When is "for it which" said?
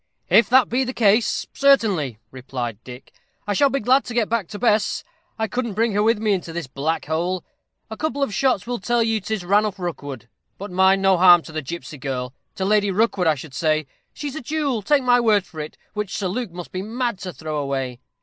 15.45-16.17